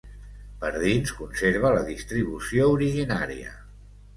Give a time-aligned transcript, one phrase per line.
[0.63, 3.57] Per dins conserva la distribució originària.